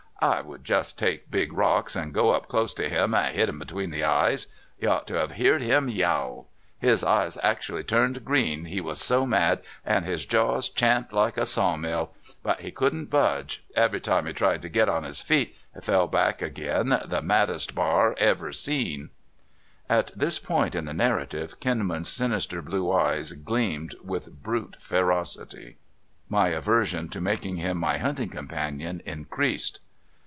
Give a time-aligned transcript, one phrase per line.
[0.23, 3.57] "I would just take big rocks and go up close to him, and hit him
[3.57, 4.45] between the eyes.
[4.79, 6.47] You ought to have heerd him yowl!
[6.77, 11.45] His eyes actually turned grecL, he was so mad, and his jaws champed like a
[11.47, 12.11] saw mill;
[12.43, 15.81] but he could n't budge— every time he tried to git on his feet he
[15.81, 19.09] fell back agin, the mad dest bar ever seen."
[19.87, 20.85] The Ethics of Grizzly Hunting.
[20.85, 25.77] 113 At this point in the narratiou Kinmau's sinister blue eyes gleamed ^vith brute ferocity.
[26.29, 29.79] My aver sion to making liim my hunting companion in creased.